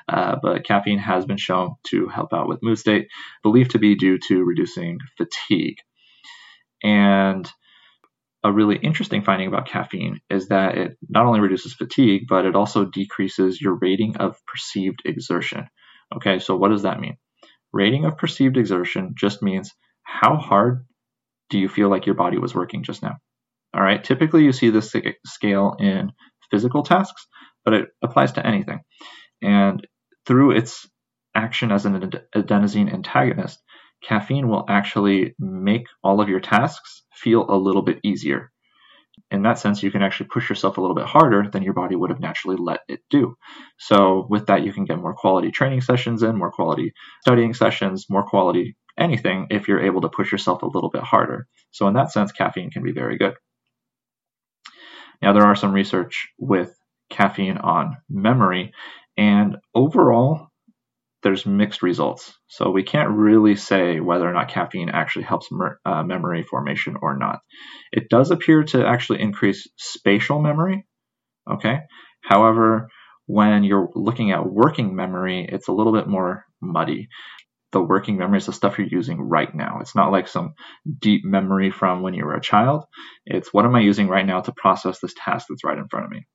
uh, 0.09 0.37
but 0.43 0.65
caffeine 0.65 0.99
has 0.99 1.27
been 1.27 1.37
shown 1.37 1.75
to 1.89 2.09
help 2.09 2.33
out 2.33 2.49
with 2.49 2.63
mood 2.63 2.79
state, 2.79 3.09
believed 3.43 3.73
to 3.73 3.79
be 3.79 3.95
due 3.95 4.19
to 4.29 4.43
reducing 4.45 4.99
fatigue. 5.17 5.77
And 6.83 7.51
a 8.45 8.53
really 8.53 8.77
interesting 8.77 9.23
finding 9.23 9.49
about 9.49 9.69
caffeine 9.69 10.21
is 10.31 10.49
that 10.49 10.79
it 10.79 10.97
not 11.09 11.27
only 11.27 11.41
reduces 11.41 11.75
fatigue, 11.75 12.23
but 12.29 12.47
it 12.47 12.55
also 12.57 12.85
decreases 12.85 13.61
your 13.61 13.75
rating 13.75 14.17
of 14.17 14.37
perceived 14.47 15.03
exertion. 15.05 15.69
Okay, 16.15 16.39
so 16.39 16.57
what 16.57 16.71
does 16.71 16.83
that 16.83 17.01
mean? 17.01 17.17
Rating 17.73 18.07
of 18.07 18.17
perceived 18.17 18.57
exertion 18.57 19.15
just 19.19 19.43
means 19.43 19.75
how 20.03 20.37
hard 20.37 20.87
do 21.51 21.59
you 21.59 21.69
feel 21.69 21.91
like 21.91 22.07
your 22.07 22.15
body 22.15 22.39
was 22.39 22.55
working 22.55 22.83
just 22.83 23.03
now? 23.03 23.17
All 23.75 23.83
right. 23.83 24.03
Typically, 24.03 24.45
you 24.45 24.53
see 24.53 24.71
this 24.71 24.95
scale 25.27 25.77
in 25.79 26.13
physical 26.51 26.83
tasks, 26.83 27.27
but 27.65 27.75
it 27.75 27.89
applies 28.03 28.33
to 28.33 28.47
anything. 28.47 28.81
And 29.43 29.87
through 30.27 30.53
its 30.53 30.89
action 31.35 31.71
as 31.71 31.87
an 31.87 32.11
adenosine 32.35 32.93
antagonist, 32.93 33.59
caffeine 34.03 34.49
will 34.49 34.65
actually 34.69 35.35
make 35.39 35.87
all 36.03 36.21
of 36.21 36.29
your 36.29 36.41
tasks 36.41 37.05
feel 37.15 37.47
a 37.49 37.57
little 37.57 37.83
bit 37.83 38.01
easier. 38.03 38.51
In 39.31 39.43
that 39.43 39.59
sense, 39.59 39.83
you 39.83 39.91
can 39.91 40.03
actually 40.03 40.29
push 40.29 40.49
yourself 40.49 40.79
a 40.79 40.81
little 40.81 40.97
bit 40.97 41.05
harder 41.05 41.51
than 41.51 41.63
your 41.63 41.75
body 41.75 41.97
would 41.97 42.11
have 42.11 42.21
naturally 42.21 42.57
let 42.59 42.81
it 42.89 43.01
do. 43.11 43.37
So, 43.79 44.27
with 44.31 44.47
that, 44.47 44.63
you 44.63 44.73
can 44.73 44.85
get 44.85 44.99
more 44.99 45.15
quality 45.15 45.51
training 45.51 45.83
sessions 45.83 46.23
in, 46.23 46.39
more 46.39 46.53
quality 46.53 46.93
studying 47.23 47.53
sessions, 47.53 48.07
more 48.09 48.25
quality 48.25 48.77
anything 48.99 49.49
if 49.51 49.69
you're 49.69 49.83
able 49.85 50.01
to 50.01 50.09
push 50.09 50.33
yourself 50.33 50.63
a 50.63 50.67
little 50.67 50.91
bit 50.91 51.03
harder. 51.03 51.47
So, 51.73 51.89
in 51.89 51.95
that 51.95 52.13
sense, 52.13 52.33
caffeine 52.33 52.71
can 52.71 52.83
be 52.83 52.93
very 52.93 53.19
good. 53.19 53.35
Now, 55.21 55.33
there 55.33 55.45
are 55.45 55.57
some 55.57 55.73
research 55.73 56.29
with 56.39 56.75
caffeine 57.11 57.59
on 57.59 57.97
memory, 58.09 58.73
and 59.17 59.57
overall, 59.75 60.49
there's 61.23 61.47
mixed 61.47 61.83
results. 61.83 62.39
So 62.47 62.71
we 62.71 62.85
can't 62.85 63.11
really 63.11 63.57
say 63.57 63.99
whether 64.01 64.29
or 64.29 64.33
not 64.33 64.49
caffeine 64.49 64.89
actually 64.89 65.25
helps 65.25 65.49
mer- 65.51 65.81
uh, 65.85 66.03
memory 66.05 66.45
formation 66.45 66.97
or 67.01 67.17
not. 67.17 67.41
It 67.91 68.09
does 68.09 68.31
appear 68.31 68.63
to 68.65 68.87
actually 68.87 69.21
increase 69.21 69.69
spatial 69.77 70.41
memory. 70.41 70.87
Okay. 71.51 71.81
However, 72.23 72.89
when 73.27 73.65
you're 73.65 73.91
looking 73.95 74.31
at 74.31 74.47
working 74.47 74.95
memory, 74.95 75.49
it's 75.51 75.69
a 75.69 75.73
little 75.73 75.93
bit 75.93 76.07
more 76.07 76.45
muddy. 76.61 77.09
The 77.73 77.83
working 77.83 78.17
memory 78.17 78.39
is 78.39 78.47
the 78.47 78.53
stuff 78.53 78.79
you're 78.79 78.89
using 78.89 79.21
right 79.21 79.55
now. 79.55 79.79
It's 79.81 79.95
not 79.95 80.11
like 80.11 80.29
some 80.29 80.55
deep 80.99 81.25
memory 81.25 81.71
from 81.71 82.03
when 82.03 82.15
you 82.15 82.25
were 82.25 82.35
a 82.35 82.41
child. 82.41 82.85
It's 83.27 83.53
what 83.53 83.65
am 83.65 83.75
I 83.75 83.81
using 83.81 84.09
right 84.09 84.27
now 84.27 84.41
to 84.41 84.53
process 84.53 85.01
this 85.01 85.15
task 85.15 85.47
that's 85.49 85.65
right 85.65 85.77
in 85.77 85.89
front 85.89 86.07
of 86.07 86.11
me. 86.11 86.27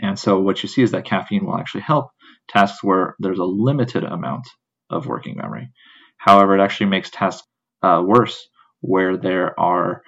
And 0.00 0.18
so 0.18 0.40
what 0.40 0.62
you 0.62 0.68
see 0.68 0.82
is 0.82 0.92
that 0.92 1.04
caffeine 1.04 1.44
will 1.44 1.56
actually 1.56 1.82
help 1.82 2.10
tasks 2.48 2.82
where 2.82 3.14
there's 3.18 3.38
a 3.38 3.44
limited 3.44 4.04
amount 4.04 4.46
of 4.90 5.06
working 5.06 5.36
memory. 5.36 5.70
However, 6.16 6.56
it 6.56 6.62
actually 6.62 6.86
makes 6.86 7.10
tasks 7.10 7.46
uh, 7.82 8.02
worse 8.04 8.48
where 8.80 9.16
there 9.16 9.58
are 9.58 10.02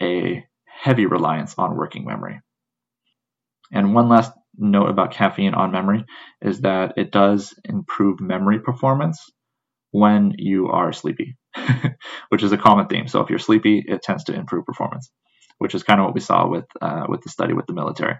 a 0.00 0.44
heavy 0.66 1.06
reliance 1.06 1.54
on 1.56 1.76
working 1.76 2.04
memory. 2.04 2.40
And 3.72 3.94
one 3.94 4.08
last 4.08 4.32
note 4.56 4.88
about 4.88 5.12
caffeine 5.12 5.54
on 5.54 5.72
memory 5.72 6.04
is 6.40 6.60
that 6.62 6.94
it 6.96 7.10
does 7.10 7.54
improve 7.64 8.20
memory 8.20 8.58
performance 8.58 9.30
when 9.92 10.34
you 10.38 10.68
are 10.68 10.92
sleepy, 10.92 11.36
which 12.30 12.42
is 12.42 12.52
a 12.52 12.58
common 12.58 12.88
theme. 12.88 13.08
So 13.08 13.22
if 13.22 13.30
you're 13.30 13.38
sleepy, 13.38 13.84
it 13.86 14.02
tends 14.02 14.24
to 14.24 14.34
improve 14.34 14.66
performance, 14.66 15.10
which 15.58 15.76
is 15.76 15.84
kind 15.84 16.00
of 16.00 16.06
what 16.06 16.14
we 16.14 16.20
saw 16.20 16.48
with 16.48 16.66
uh, 16.82 17.06
with 17.08 17.22
the 17.22 17.30
study 17.30 17.54
with 17.54 17.66
the 17.66 17.74
military. 17.74 18.16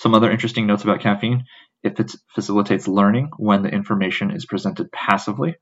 Some 0.00 0.14
other 0.14 0.30
interesting 0.32 0.66
notes 0.66 0.84
about 0.84 1.00
caffeine: 1.00 1.44
if 1.84 2.00
it 2.00 2.12
facilitates 2.34 2.88
learning 2.88 3.30
when 3.38 3.62
the 3.62 3.70
information 3.70 4.32
is 4.32 4.46
presented 4.46 4.92
passively, 4.92 5.54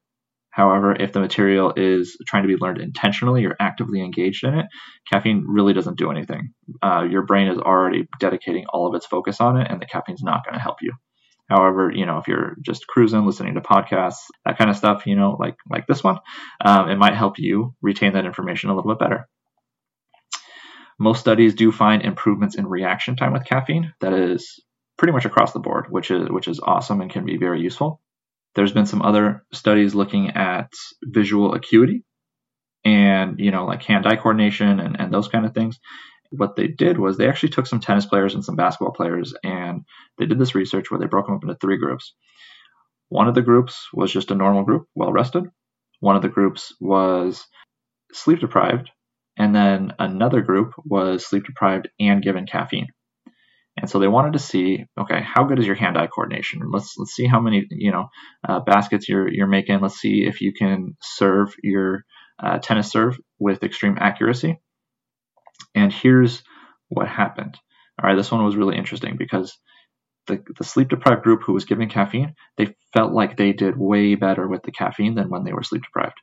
However, 0.51 0.95
if 0.95 1.13
the 1.13 1.21
material 1.21 1.73
is 1.77 2.17
trying 2.27 2.43
to 2.43 2.49
be 2.49 2.57
learned 2.57 2.81
intentionally, 2.81 3.43
you're 3.43 3.57
actively 3.61 4.01
engaged 4.01 4.45
in 4.45 4.55
it, 4.55 4.67
caffeine 5.11 5.45
really 5.47 5.73
doesn't 5.73 5.99
do 5.99 6.11
anything. 6.11 6.53
Uh, 6.83 7.07
your 7.09 7.23
brain 7.23 7.49
is 7.49 7.59
already 7.59 8.09
dedicating 8.19 8.67
all 8.67 8.89
of 8.89 8.95
its 8.97 9.07
focus 9.07 9.41
on 9.41 9.57
it, 9.59 9.69
and 9.71 9.81
the 9.81 9.87
caffeine's 9.87 10.23
not 10.23 10.45
going 10.45 10.55
to 10.55 10.61
help 10.61 10.79
you. 10.83 10.93
However, 11.49 11.91
you 11.95 12.05
know, 12.05 12.19
if 12.19 12.29
you're 12.29 12.57
just 12.61 12.87
cruising, 12.87 13.25
listening 13.25 13.55
to 13.55 13.61
podcasts, 13.61 14.27
that 14.45 14.59
kind 14.59 14.71
of 14.71 14.77
stuff, 14.77 15.07
you 15.07 15.17
know, 15.17 15.37
like 15.41 15.57
like 15.71 15.87
this 15.87 16.05
one, 16.05 16.19
um, 16.65 16.91
it 16.91 16.97
might 16.97 17.15
help 17.15 17.39
you 17.39 17.75
retain 17.81 18.13
that 18.13 18.27
information 18.27 18.71
a 18.71 18.77
little 18.77 18.91
bit 18.91 18.99
better. 18.99 19.29
Most 20.99 21.21
studies 21.21 21.55
do 21.55 21.73
find 21.73 22.03
improvements 22.03 22.57
in 22.57 22.67
reaction 22.67 23.17
time 23.17 23.33
with 23.33 23.45
caffeine. 23.45 23.95
That 24.01 24.13
is 24.13 24.61
pretty 24.99 25.13
much 25.13 25.25
across 25.25 25.53
the 25.53 25.61
board, 25.61 25.87
which 25.89 26.11
is 26.11 26.29
which 26.29 26.49
is 26.49 26.61
awesome 26.61 27.01
and 27.01 27.11
can 27.11 27.25
be 27.25 27.39
very 27.39 27.61
useful. 27.61 28.03
There's 28.55 28.73
been 28.73 28.87
some 28.87 29.03
other 29.03 29.45
studies 29.53 29.95
looking 29.95 30.31
at 30.31 30.73
visual 31.03 31.55
acuity 31.55 32.05
and, 32.85 33.39
you 33.39 33.51
know, 33.51 33.65
like 33.67 33.83
hand 33.85 34.07
eye 34.07 34.17
coordination 34.17 34.81
and, 34.81 35.01
and 35.01 35.13
those 35.13 35.29
kind 35.29 35.47
of 35.47 35.55
things. 35.55 35.79
What 36.31 36.57
they 36.57 36.69
did 36.69 36.99
was 36.99 37.17
they 37.17 37.29
actually 37.29 37.51
took 37.51 37.67
some 37.67 37.81
tennis 37.81 38.07
players 38.07 38.35
and 38.35 38.45
some 38.45 38.57
basketball 38.57 38.93
players 38.93 39.35
and 39.43 39.83
they 40.19 40.27
did 40.27 40.39
this 40.39 40.55
research 40.55 40.91
where 40.91 41.01
they 41.01 41.07
broke 41.07 41.27
them 41.27 41.37
up 41.37 41.43
into 41.43 41.57
three 41.57 41.79
groups. 41.79 42.15
One 43.09 43.29
of 43.29 43.35
the 43.35 43.43
groups 43.43 43.89
was 43.95 44.13
just 44.13 44.31
a 44.31 44.35
normal 44.35 44.65
group, 44.65 44.87
well 44.95 45.13
rested. 45.13 45.45
One 46.01 46.17
of 46.17 46.23
the 46.23 46.29
groups 46.29 46.75
was 46.81 47.47
sleep 48.13 48.41
deprived. 48.41 48.91
And 49.39 49.55
then 49.55 49.93
another 49.99 50.43
group 50.43 50.73
was 50.85 51.25
sleep 51.25 51.45
deprived 51.45 51.89
and 52.01 52.23
given 52.23 52.47
caffeine. 52.47 52.89
And 53.81 53.89
so 53.89 54.01
they 54.01 54.09
wanted 54.09 54.33
to 54.33 54.41
see, 54.41 54.85
okay, 55.01 55.23
how 55.23 55.45
good 55.45 55.61
is 55.61 55.67
your 55.67 55.77
hand-eye 55.77 56.09
coordination? 56.09 56.63
Let's 56.73 56.95
let's 56.99 57.13
see 57.13 57.27
how 57.27 57.41
many 57.41 57.65
you 57.71 57.93
know 57.93 58.09
uh, 58.47 58.61
baskets 58.61 59.09
you're 59.09 59.33
you're 59.33 59.47
making. 59.47 59.81
Let's 59.81 60.01
see 60.01 60.27
if 60.27 60.41
you 60.41 60.53
can 60.53 60.97
serve 61.01 61.55
your 61.63 62.05
uh, 62.43 62.59
tennis 62.59 62.91
serve 62.91 63.17
with 63.39 63.63
extreme 63.63 63.97
accuracy. 64.01 64.59
And 65.75 65.93
here's 65.93 66.43
what 66.89 67.09
happened. 67.09 67.57
All 68.01 68.09
right, 68.09 68.17
this 68.17 68.31
one 68.31 68.45
was 68.45 68.57
really 68.57 68.77
interesting 68.77 69.17
because 69.17 69.57
the, 70.27 70.43
the 70.57 70.65
sleep 70.65 70.89
deprived 70.89 71.23
group 71.23 71.43
who 71.43 71.53
was 71.53 71.65
given 71.65 71.89
caffeine, 71.89 72.35
they 72.57 72.75
felt 72.93 73.13
like 73.13 73.37
they 73.37 73.53
did 73.53 73.77
way 73.77 74.15
better 74.15 74.47
with 74.47 74.63
the 74.63 74.73
caffeine 74.73 75.15
than 75.15 75.31
when 75.31 75.45
they 75.45 75.53
were 75.53 75.63
sleep 75.63 75.83
deprived. 75.83 76.21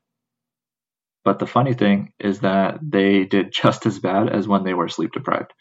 But 1.26 1.40
the 1.40 1.48
funny 1.48 1.74
thing 1.74 2.14
is 2.20 2.42
that 2.42 2.80
they 2.82 3.26
did 3.26 3.52
just 3.54 3.86
as 3.86 4.00
bad 4.00 4.30
as 4.30 4.48
when 4.48 4.64
they 4.64 4.74
were 4.74 4.88
sleep 4.88 5.12
deprived. 5.12 5.52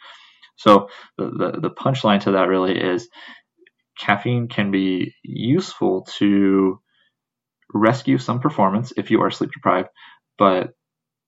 So 0.57 0.89
the, 1.19 1.25
the, 1.25 1.61
the 1.63 1.71
punchline 1.71 2.21
to 2.21 2.33
that 2.33 2.49
really 2.49 2.79
is 2.79 3.09
caffeine 3.99 4.49
can 4.49 4.71
be 4.71 5.15
useful 5.25 6.07
to 6.19 6.81
rescue 7.73 8.19
some 8.19 8.41
performance 8.41 8.93
if 8.97 9.11
you 9.11 9.23
are 9.23 9.31
sleep 9.31 9.51
deprived, 9.53 9.89
but 10.39 10.71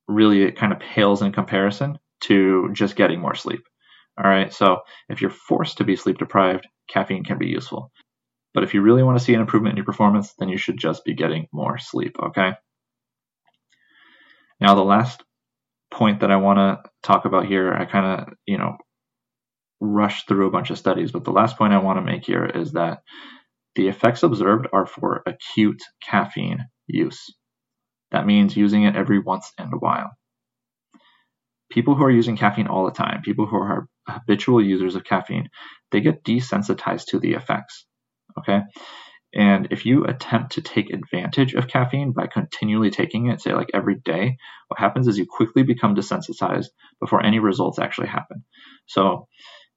really 0.07 0.43
it 0.43 0.57
kind 0.57 0.73
of 0.73 0.79
pales 0.79 1.23
in 1.23 1.33
comparison 1.33 1.99
to 2.23 2.71
just 2.73 2.97
getting 2.97 3.21
more 3.21 3.35
sleep. 3.35 3.63
All 4.19 4.29
right, 4.29 4.53
so 4.53 4.79
if 5.09 5.21
you're 5.21 5.31
forced 5.31 5.79
to 5.79 5.85
be 5.85 5.97
sleep 5.97 6.19
deprived, 6.19 6.67
caffeine 6.89 7.25
can 7.25 7.39
be 7.39 7.49
useful. 7.49 7.93
But 8.55 8.65
if 8.65 8.73
you 8.73 8.81
really 8.81 9.03
want 9.03 9.19
to 9.19 9.25
see 9.25 9.35
an 9.35 9.41
improvement 9.41 9.73
in 9.73 9.77
your 9.77 9.85
performance, 9.85 10.33
then 10.39 10.49
you 10.49 10.57
should 10.57 10.79
just 10.79 11.05
be 11.05 11.15
getting 11.15 11.47
more 11.53 11.77
sleep, 11.79 12.17
okay? 12.23 12.53
Now, 14.61 14.75
the 14.75 14.85
last 14.85 15.23
point 15.91 16.21
that 16.21 16.31
I 16.31 16.37
want 16.37 16.59
to 16.59 16.91
talk 17.03 17.27
about 17.27 17.47
here, 17.47 17.73
I 17.73 17.85
kind 17.85 18.21
of, 18.21 18.35
you 18.47 18.57
know, 18.57 18.77
rush 19.81 20.25
through 20.25 20.47
a 20.47 20.51
bunch 20.51 20.71
of 20.71 20.79
studies, 20.79 21.13
but 21.13 21.25
the 21.25 21.33
last 21.33 21.59
point 21.59 21.75
I 21.75 21.79
want 21.79 21.99
to 21.99 22.03
make 22.03 22.25
here 22.25 22.47
is 22.47 22.73
that 22.73 23.01
the 23.75 23.89
effects 23.89 24.23
observed 24.23 24.67
are 24.73 24.87
for 24.87 25.23
acute 25.27 25.83
caffeine 26.03 26.67
use. 26.87 27.35
That 28.11 28.27
means 28.27 28.57
using 28.57 28.85
it 28.85 28.97
every 28.97 29.19
once 29.19 29.53
in 29.59 29.67
a 29.67 29.77
while. 29.77 30.13
People 31.71 31.95
who 31.95 32.05
are 32.05 32.11
using 32.11 32.37
caffeine 32.37 32.69
all 32.69 32.85
the 32.85 32.93
time, 32.93 33.23
people 33.23 33.47
who 33.47 33.57
are 33.57 33.89
habitual 34.09 34.63
users 34.65 34.95
of 34.95 35.05
caffeine, 35.05 35.49
they 35.91 36.01
get 36.01 36.25
desensitized 36.25 37.07
to 37.07 37.19
the 37.19 37.33
effects. 37.33 37.87
Okay? 38.39 38.61
And 39.35 39.69
if 39.71 39.85
you 39.85 40.05
attempt 40.05 40.53
to 40.53 40.63
take 40.63 40.91
advantage 40.91 41.55
of 41.55 41.69
caffeine 41.69 42.13
by 42.13 42.27
continually 42.27 42.91
taking 42.91 43.29
it, 43.29 43.41
say 43.43 43.53
like 43.53 43.69
every 43.75 43.97
day, 43.97 44.39
what 44.69 44.81
happens 44.81 45.09
is 45.09 45.19
you 45.19 45.27
quickly 45.29 45.63
become 45.63 45.95
desensitized 45.95 46.69
before 47.01 47.23
any 47.23 47.39
results 47.39 47.79
actually 47.79 48.09
happen. 48.09 48.45
So 48.87 49.29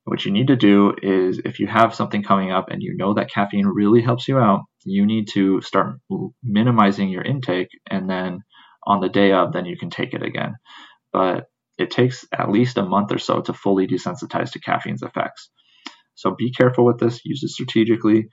what 0.05 0.23
you 0.23 0.31
need 0.31 0.47
to 0.47 0.55
do 0.55 0.93
is 1.01 1.41
if 1.43 1.59
you 1.59 1.67
have 1.67 1.93
something 1.93 2.23
coming 2.23 2.51
up 2.51 2.69
and 2.69 2.81
you 2.81 2.95
know 2.95 3.15
that 3.15 3.31
caffeine 3.31 3.67
really 3.67 4.01
helps 4.01 4.27
you 4.27 4.37
out, 4.37 4.61
you 4.85 5.05
need 5.05 5.27
to 5.33 5.61
start 5.61 5.99
minimizing 6.41 7.09
your 7.09 7.23
intake 7.23 7.69
and 7.89 8.09
then 8.09 8.43
on 8.87 9.01
the 9.01 9.09
day 9.09 9.33
of, 9.33 9.51
then 9.51 9.65
you 9.65 9.77
can 9.77 9.89
take 9.89 10.13
it 10.13 10.23
again. 10.23 10.55
But 11.11 11.48
it 11.79 11.91
takes 11.91 12.25
at 12.37 12.51
least 12.51 12.77
a 12.77 12.85
month 12.85 13.11
or 13.11 13.17
so 13.17 13.41
to 13.41 13.53
fully 13.53 13.87
desensitize 13.87 14.51
to 14.51 14.59
caffeine's 14.59 15.01
effects. 15.01 15.49
So 16.15 16.35
be 16.35 16.51
careful 16.51 16.85
with 16.85 16.99
this, 16.99 17.21
use 17.23 17.41
it 17.43 17.49
strategically. 17.49 18.27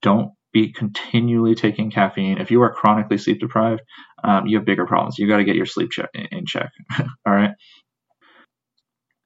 Don't 0.00 0.32
be 0.52 0.72
continually 0.72 1.54
taking 1.54 1.90
caffeine. 1.90 2.38
If 2.38 2.50
you 2.50 2.62
are 2.62 2.72
chronically 2.72 3.18
sleep 3.18 3.40
deprived, 3.40 3.82
um, 4.24 4.46
you 4.46 4.56
have 4.56 4.64
bigger 4.64 4.86
problems. 4.86 5.18
You 5.18 5.28
got 5.28 5.36
to 5.36 5.44
get 5.44 5.56
your 5.56 5.66
sleep 5.66 5.90
check 5.90 6.08
in 6.14 6.46
check. 6.46 6.70
All 6.98 7.34
right. 7.34 7.50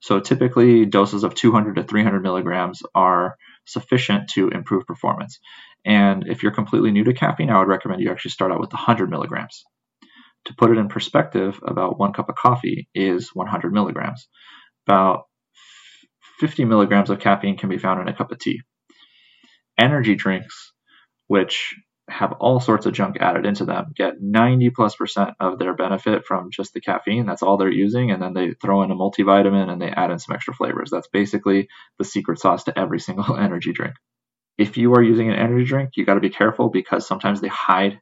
So 0.01 0.19
typically 0.19 0.87
doses 0.87 1.23
of 1.23 1.35
200 1.35 1.77
to 1.77 1.85
300 1.85 2.21
milligrams 2.21 2.83
are 2.95 3.37
sufficient 3.67 4.31
to 4.31 4.49
improve 4.49 4.87
performance. 4.87 5.39
And 5.85 6.27
if 6.27 6.43
you're 6.43 6.53
completely 6.53 6.91
new 6.91 7.05
to 7.05 7.15
caffeine, 7.15 7.51
I 7.51 7.59
would 7.59 7.69
recommend 7.69 8.03
you 8.03 8.11
actually 8.11 8.33
start 8.33 8.51
out 8.51 8.61
with 8.61 8.73
100 8.73 9.11
milligrams. 9.11 9.63
To 10.47 10.55
put 10.55 10.71
it 10.71 10.79
in 10.79 10.89
perspective, 10.89 11.61
about 11.63 11.99
one 11.99 12.13
cup 12.13 12.29
of 12.29 12.35
coffee 12.35 12.89
is 12.95 13.31
100 13.35 13.73
milligrams. 13.73 14.29
About 14.87 15.25
50 16.41 16.65
milligrams 16.65 17.11
of 17.11 17.21
caffeine 17.21 17.59
can 17.59 17.69
be 17.69 17.79
found 17.79 18.01
in 18.01 18.09
a 18.09 18.17
cup 18.17 18.33
of 18.33 18.39
tea. 18.39 18.63
Energy 19.79 20.15
drinks, 20.15 20.73
which 21.27 21.75
have 22.09 22.33
all 22.41 22.61
sorts 22.61 22.87
of 22.87 22.93
junk 22.93 23.19
added 23.21 23.47
into 23.47 23.65
them, 23.65 23.93
get 23.95 24.15
90 24.21 24.71
plus 24.71 24.97
percent 24.97 25.31
of 25.39 25.59
their 25.59 25.75
benefit 25.75 26.27
from 26.27 26.51
just 26.51 26.75
the 26.75 26.81
caffeine. 26.81 27.27
That's 27.27 27.43
all 27.43 27.57
they're 27.57 27.71
using. 27.71 28.11
And 28.11 28.21
then 28.21 28.35
they 28.35 28.53
throw 28.61 28.83
in 28.83 28.91
a 28.91 28.97
multivitamin 28.97 29.71
and 29.71 29.81
they 29.81 29.91
add 29.91 30.11
in 30.11 30.19
some 30.19 30.35
extra 30.35 30.55
flavors. 30.55 30.91
That's 30.91 31.09
basically 31.09 31.69
the 31.99 32.05
secret 32.05 32.41
sauce 32.41 32.65
to 32.65 32.79
every 32.79 32.99
single 33.01 33.37
energy 33.39 33.73
drink. 33.73 33.95
If 34.59 34.77
you 34.77 34.95
are 34.95 35.03
using 35.03 35.31
an 35.31 35.37
energy 35.37 35.65
drink, 35.65 35.91
you 35.97 36.05
got 36.05 36.15
to 36.15 36.21
be 36.21 36.31
careful 36.31 36.69
because 36.69 37.07
sometimes 37.07 37.41
they 37.41 37.49
hide 37.49 38.01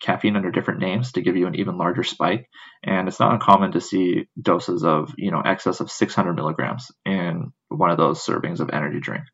caffeine 0.00 0.36
under 0.36 0.50
different 0.50 0.80
names 0.80 1.12
to 1.12 1.22
give 1.22 1.36
you 1.36 1.46
an 1.46 1.54
even 1.54 1.78
larger 1.78 2.02
spike. 2.02 2.48
And 2.82 3.08
it's 3.08 3.20
not 3.20 3.32
uncommon 3.34 3.72
to 3.72 3.80
see 3.80 4.28
doses 4.40 4.84
of, 4.84 5.12
you 5.16 5.30
know, 5.30 5.40
excess 5.40 5.80
of 5.80 5.90
600 5.90 6.34
milligrams 6.34 6.90
in 7.04 7.52
one 7.68 7.90
of 7.90 7.98
those 7.98 8.24
servings 8.24 8.60
of 8.60 8.70
energy 8.70 9.00
drink. 9.00 9.24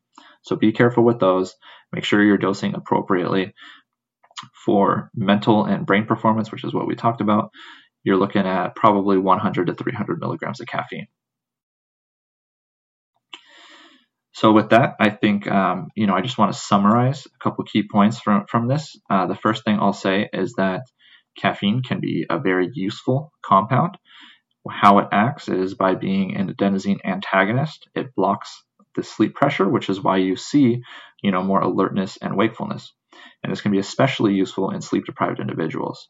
So 0.43 0.55
be 0.55 0.71
careful 0.71 1.03
with 1.03 1.19
those. 1.19 1.55
Make 1.91 2.03
sure 2.03 2.23
you're 2.23 2.37
dosing 2.37 2.75
appropriately 2.75 3.53
for 4.65 5.09
mental 5.15 5.65
and 5.65 5.85
brain 5.85 6.05
performance, 6.05 6.51
which 6.51 6.63
is 6.63 6.73
what 6.73 6.87
we 6.87 6.95
talked 6.95 7.21
about, 7.21 7.51
you're 8.03 8.17
looking 8.17 8.45
at 8.45 8.75
probably 8.75 9.17
100 9.17 9.67
to 9.67 9.73
300 9.73 10.19
milligrams 10.19 10.61
of 10.61 10.67
caffeine. 10.67 11.07
So 14.37 14.51
with 14.51 14.69
that, 14.69 14.97
I 14.99 15.09
think 15.09 15.49
um, 15.49 15.89
you 15.95 16.05
know 16.05 16.13
I 16.13 16.21
just 16.21 16.37
want 16.37 16.53
to 16.53 16.59
summarize 16.59 17.25
a 17.25 17.43
couple 17.43 17.63
key 17.63 17.87
points 17.91 18.19
from 18.19 18.45
from 18.45 18.67
this. 18.67 18.95
Uh, 19.09 19.25
the 19.25 19.35
first 19.35 19.65
thing 19.65 19.79
I'll 19.79 19.93
say 19.93 20.29
is 20.31 20.53
that 20.57 20.83
caffeine 21.35 21.81
can 21.81 21.99
be 21.99 22.27
a 22.29 22.37
very 22.37 22.69
useful 22.71 23.31
compound. 23.43 23.97
How 24.69 24.99
it 24.99 25.07
acts 25.11 25.49
is 25.49 25.73
by 25.73 25.95
being 25.95 26.35
an 26.35 26.53
adenosine 26.53 26.99
antagonist. 27.03 27.87
It 27.95 28.13
blocks 28.13 28.63
the 28.93 29.01
sleep 29.01 29.33
pressure, 29.33 29.67
which 29.67 29.89
is 29.89 30.03
why 30.03 30.17
you 30.17 30.35
see 30.35 30.83
you 31.23 31.31
know 31.31 31.41
more 31.41 31.61
alertness 31.61 32.17
and 32.21 32.37
wakefulness. 32.37 32.93
and 33.41 33.51
this 33.51 33.61
can 33.61 33.71
be 33.71 33.79
especially 33.79 34.35
useful 34.35 34.69
in 34.69 34.81
sleep 34.81 35.05
deprived 35.05 35.39
individuals. 35.39 36.09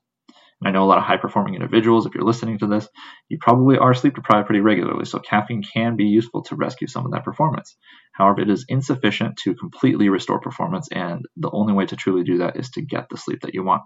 I 0.66 0.72
know 0.72 0.84
a 0.84 0.88
lot 0.88 0.98
of 0.98 1.04
high 1.04 1.18
performing 1.18 1.54
individuals, 1.54 2.08
if 2.08 2.16
you're 2.16 2.24
listening 2.24 2.58
to 2.60 2.68
this, 2.68 2.90
you 3.30 3.38
probably 3.40 3.78
are 3.78 3.94
sleep 3.94 4.16
deprived 4.16 4.48
pretty 4.48 4.62
regularly, 4.62 5.06
so 5.06 5.20
caffeine 5.20 5.62
can 5.62 5.96
be 5.96 6.06
useful 6.06 6.42
to 6.44 6.56
rescue 6.56 6.88
some 6.88 7.06
of 7.06 7.12
that 7.12 7.24
performance. 7.24 7.78
However, 8.12 8.42
it 8.42 8.50
is 8.50 8.66
insufficient 8.68 9.38
to 9.44 9.54
completely 9.54 10.10
restore 10.10 10.40
performance, 10.40 10.88
and 10.92 11.26
the 11.36 11.52
only 11.52 11.74
way 11.74 11.86
to 11.86 11.96
truly 11.96 12.24
do 12.24 12.40
that 12.40 12.58
is 12.58 12.72
to 12.72 12.82
get 12.82 13.08
the 13.10 13.18
sleep 13.18 13.42
that 13.42 13.54
you 13.54 13.64
want. 13.64 13.84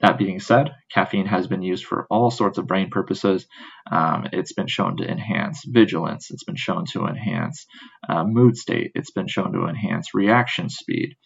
That 0.00 0.16
being 0.16 0.38
said, 0.38 0.70
caffeine 0.92 1.26
has 1.26 1.48
been 1.48 1.62
used 1.62 1.84
for 1.84 2.06
all 2.08 2.30
sorts 2.30 2.56
of 2.58 2.68
brain 2.68 2.88
purposes. 2.88 3.48
Um, 3.90 4.28
it's 4.32 4.52
been 4.52 4.68
shown 4.68 4.98
to 4.98 5.10
enhance 5.10 5.64
vigilance. 5.66 6.30
It's 6.30 6.44
been 6.44 6.54
shown 6.54 6.84
to 6.92 7.06
enhance 7.06 7.66
uh, 8.08 8.22
mood 8.22 8.56
state. 8.56 8.92
It's 8.94 9.10
been 9.10 9.26
shown 9.26 9.52
to 9.54 9.66
enhance 9.66 10.14
reaction 10.14 10.68
speed. 10.68 11.16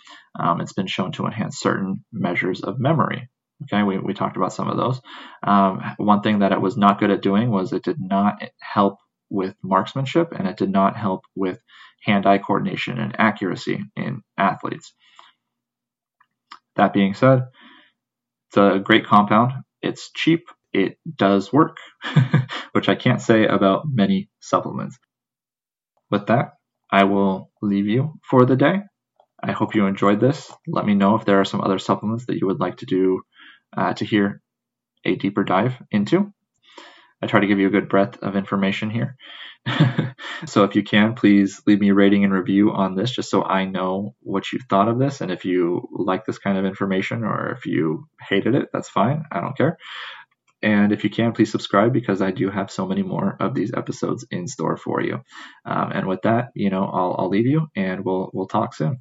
Um, 0.41 0.63
it's 0.63 0.73
been 0.73 0.87
shown 0.87 1.13
to 1.13 1.27
enhance 1.27 1.61
certain 1.61 2.07
measures 2.11 2.63
of 2.63 2.81
memory. 2.81 3.29
Okay, 3.63 3.83
we, 3.83 3.99
we 3.99 4.15
talked 4.15 4.37
about 4.37 4.53
some 4.53 4.69
of 4.69 4.77
those. 4.77 5.01
Um, 5.43 5.83
one 5.99 6.23
thing 6.23 6.41
that 6.41 6.53
it 6.53 6.61
was 6.61 6.77
not 6.77 6.99
good 6.99 7.11
at 7.11 7.23
doing 7.23 7.51
was 7.51 7.73
it 7.73 7.85
did 7.85 8.01
not 8.01 8.43
help 8.61 8.99
with 9.31 9.55
marksmanship 9.63 10.33
and 10.33 10.47
it 10.47 10.57
did 10.57 10.71
not 10.71 10.97
help 10.97 11.25
with 11.35 11.59
hand 12.03 12.27
eye 12.27 12.39
coordination 12.39 12.99
and 12.99 13.15
accuracy 13.19 13.83
in 13.97 14.23
athletes. 14.37 14.93
That 16.77 16.93
being 16.93 17.15
said, 17.15 17.47
it's 18.49 18.57
a 18.57 18.81
great 18.83 19.07
compound. 19.07 19.53
It's 19.81 20.11
cheap. 20.13 20.49
It 20.73 20.99
does 21.17 21.53
work, 21.53 21.77
which 22.73 22.89
I 22.89 22.95
can't 22.95 23.21
say 23.21 23.47
about 23.47 23.85
many 23.87 24.31
supplements. 24.41 24.99
With 26.11 26.27
that, 26.27 26.55
I 26.91 27.05
will 27.05 27.51
leave 27.61 27.87
you 27.87 28.15
for 28.29 28.45
the 28.45 28.57
day. 28.57 28.83
I 29.43 29.53
hope 29.53 29.75
you 29.75 29.87
enjoyed 29.87 30.21
this. 30.21 30.53
Let 30.67 30.87
me 30.87 30.95
know 30.95 31.17
if 31.17 31.25
there 31.25 31.41
are 31.41 31.45
some 31.45 31.61
other 31.61 31.79
supplements 31.79 32.27
that 32.27 32.37
you 32.39 32.47
would 32.47 32.61
like 32.61 32.79
to 32.79 32.87
do 32.87 33.23
uh, 33.77 33.95
to 33.95 34.05
hear 34.05 34.41
a 35.05 35.17
deeper 35.17 35.45
dive 35.45 35.75
into. 35.91 36.33
I 37.23 37.27
try 37.27 37.41
to 37.41 37.47
give 37.47 37.61
you 37.61 37.69
a 37.69 37.71
good 37.71 37.89
breadth 37.89 38.19
of 38.23 38.35
information 38.35 38.91
here. 38.91 39.17
so 40.47 40.65
if 40.65 40.75
you 40.75 40.83
can, 40.83 41.15
please 41.15 41.63
leave 41.67 41.81
me 41.81 41.91
a 41.91 41.95
rating 41.95 42.25
and 42.25 42.33
review 42.33 42.73
on 42.73 42.97
this 42.97 43.13
just 43.13 43.31
so 43.31 43.45
I 43.45 43.65
know 43.65 44.17
what 44.21 44.53
you 44.53 44.59
thought 44.69 44.89
of 44.89 44.99
this. 44.99 45.21
And 45.21 45.31
if 45.31 45.45
you 45.45 45.89
like 45.93 46.27
this 46.27 46.39
kind 46.39 46.59
of 46.59 46.65
information 46.65 47.23
or 47.23 47.51
if 47.53 47.67
you 47.67 48.09
hated 48.21 48.57
it, 48.57 48.71
that's 48.73 48.89
fine. 48.89 49.25
I 49.31 49.41
don't 49.41 49.57
care. 49.57 49.79
And 50.63 50.93
if 50.93 51.05
you 51.05 51.11
can, 51.11 51.33
please 51.33 51.51
subscribe 51.51 51.93
because 51.93 52.23
I 52.23 52.31
do 52.31 52.51
have 52.51 52.71
so 52.71 52.87
many 52.87 53.03
more 53.03 53.37
of 53.39 53.55
these 53.55 53.73
episodes 53.73 54.25
in 54.31 54.47
store 54.47 54.77
for 54.77 55.01
you. 55.01 55.21
Um, 55.65 55.93
and 55.93 56.07
with 56.07 56.23
that, 56.23 56.51
you 56.55 56.71
know, 56.71 56.85
I'll, 56.85 57.17
I'll 57.19 57.29
leave 57.29 57.47
you 57.47 57.69
and 57.75 58.05
we'll 58.05 58.31
we'll 58.33 58.47
talk 58.47 58.75
soon. 58.75 59.01